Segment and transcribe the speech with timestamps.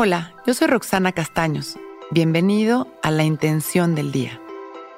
[0.00, 1.76] Hola, yo soy Roxana Castaños.
[2.12, 4.40] Bienvenido a La Intención del Día,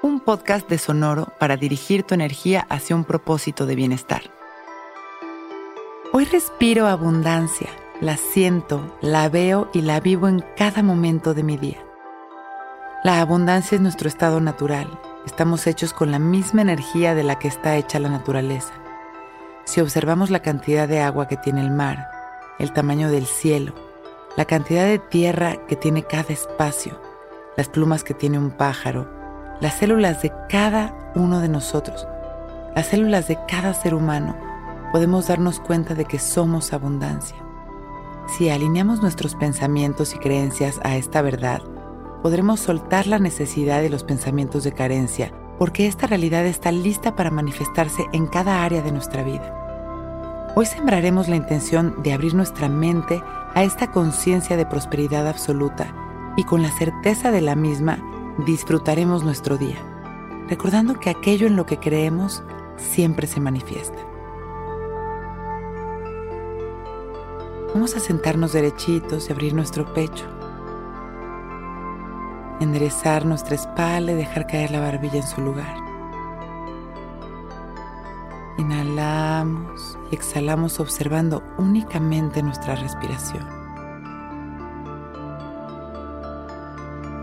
[0.03, 4.21] un podcast de Sonoro para dirigir tu energía hacia un propósito de bienestar.
[6.13, 7.69] Hoy respiro abundancia,
[8.03, 11.83] la siento, la veo y la vivo en cada momento de mi día.
[13.03, 15.01] La abundancia es nuestro estado natural.
[15.25, 18.75] Estamos hechos con la misma energía de la que está hecha la naturaleza.
[19.65, 22.11] Si observamos la cantidad de agua que tiene el mar,
[22.59, 23.90] el tamaño del cielo,
[24.37, 27.01] la cantidad de tierra que tiene cada espacio,
[27.57, 29.09] las plumas que tiene un pájaro,
[29.61, 32.07] las células de cada uno de nosotros,
[32.75, 34.37] las células de cada ser humano,
[34.93, 37.37] podemos darnos cuenta de que somos abundancia.
[38.37, 41.63] Si alineamos nuestros pensamientos y creencias a esta verdad,
[42.23, 47.31] podremos soltar la necesidad de los pensamientos de carencia, porque esta realidad está lista para
[47.31, 49.60] manifestarse en cada área de nuestra vida.
[50.61, 53.23] Hoy sembraremos la intención de abrir nuestra mente
[53.55, 55.91] a esta conciencia de prosperidad absoluta
[56.37, 57.99] y con la certeza de la misma
[58.45, 59.79] disfrutaremos nuestro día,
[60.51, 62.43] recordando que aquello en lo que creemos
[62.77, 63.97] siempre se manifiesta.
[67.73, 70.27] Vamos a sentarnos derechitos y abrir nuestro pecho.
[72.61, 75.90] Enderezar nuestra espalda y dejar caer la barbilla en su lugar.
[78.61, 83.49] Inhalamos y exhalamos observando únicamente nuestra respiración.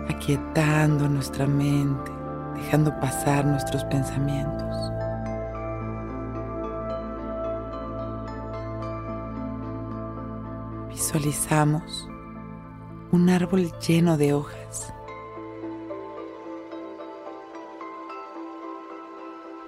[0.09, 2.11] Aquietando nuestra mente,
[2.55, 4.91] dejando pasar nuestros pensamientos.
[10.89, 12.09] Visualizamos
[13.11, 14.91] un árbol lleno de hojas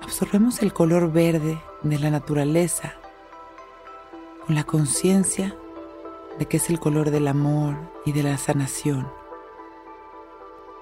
[0.02, 2.94] absorbemos el color verde de la naturaleza
[4.45, 5.55] con la conciencia
[6.38, 9.08] de que es el color del amor y de la sanación.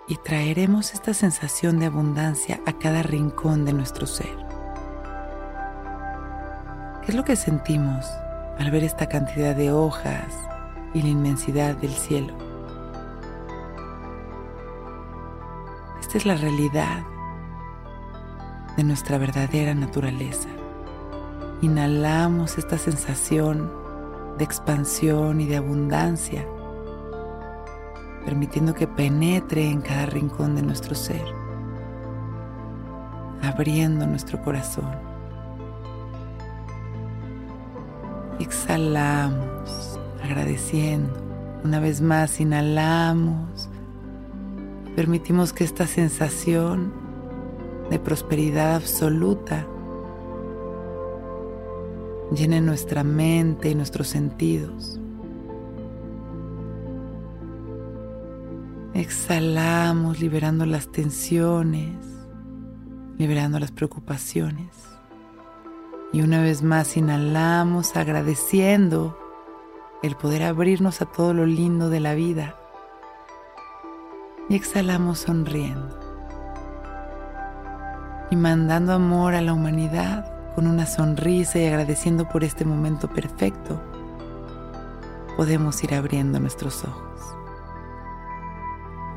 [0.07, 4.38] Y traeremos esta sensación de abundancia a cada rincón de nuestro ser.
[7.01, 8.06] ¿Qué es lo que sentimos
[8.57, 10.33] al ver esta cantidad de hojas
[10.94, 12.33] y la inmensidad del cielo?
[16.00, 17.03] Esta es la realidad
[18.77, 20.47] de nuestra verdadera naturaleza.
[21.61, 23.71] Inhalamos esta sensación
[24.38, 26.45] de expansión y de abundancia,
[28.23, 31.25] permitiendo que penetre en cada rincón de nuestro ser,
[33.41, 34.91] abriendo nuestro corazón.
[38.39, 41.19] Exhalamos, agradeciendo.
[41.63, 43.69] Una vez más, inhalamos.
[44.95, 47.06] Permitimos que esta sensación
[47.89, 49.65] de prosperidad absoluta
[52.31, 54.99] llene nuestra mente y nuestros sentidos.
[58.93, 61.95] Exhalamos liberando las tensiones,
[63.17, 64.67] liberando las preocupaciones.
[66.11, 69.17] Y una vez más inhalamos agradeciendo
[70.03, 72.55] el poder abrirnos a todo lo lindo de la vida.
[74.49, 76.06] Y exhalamos sonriendo
[78.29, 83.79] y mandando amor a la humanidad con una sonrisa y agradeciendo por este momento perfecto,
[85.35, 87.19] podemos ir abriendo nuestros ojos,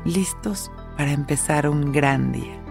[0.05, 2.70] listos para empezar un gran día.